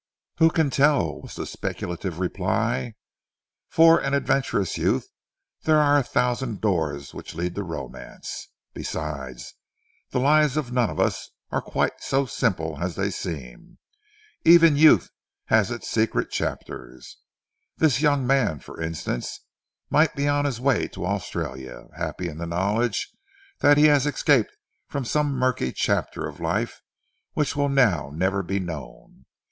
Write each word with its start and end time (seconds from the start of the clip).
"Who 0.37 0.49
can 0.49 0.71
tell?" 0.71 1.21
was 1.21 1.35
the 1.35 1.45
speculative 1.45 2.17
reply. 2.17 2.95
"For 3.69 3.99
an 4.01 4.15
adventurous 4.15 4.75
youth 4.75 5.07
there 5.65 5.79
are 5.79 5.99
a 5.99 6.03
thousand 6.03 6.59
doors 6.59 7.13
which 7.13 7.35
lead 7.35 7.53
to 7.53 7.61
romance. 7.63 8.47
Besides, 8.73 9.53
the 10.09 10.19
lives 10.19 10.57
of 10.57 10.71
none 10.71 10.89
of 10.89 10.99
us 10.99 11.29
are 11.51 11.61
quite 11.61 12.01
so 12.01 12.25
simple 12.25 12.77
as 12.81 12.95
they 12.95 13.11
seem. 13.11 13.77
Even 14.43 14.75
youth 14.75 15.11
has 15.49 15.69
its 15.69 15.87
secret 15.87 16.31
chapters. 16.31 17.17
This 17.77 18.01
young 18.01 18.25
man, 18.25 18.57
for 18.59 18.81
instance, 18.81 19.41
might 19.91 20.15
be 20.15 20.27
on 20.27 20.45
his 20.45 20.59
way 20.59 20.87
to 20.87 21.05
Australia, 21.05 21.89
happy 21.95 22.27
in 22.27 22.39
the 22.39 22.47
knowledge 22.47 23.07
that 23.59 23.77
he 23.77 23.85
has 23.85 24.07
escaped 24.07 24.57
from 24.87 25.05
some 25.05 25.31
murky 25.33 25.71
chapter 25.71 26.27
of 26.27 26.39
life 26.39 26.81
which 27.33 27.55
will 27.55 27.69
now 27.69 28.09
never 28.11 28.41
be 28.41 28.59
known. 28.59 29.25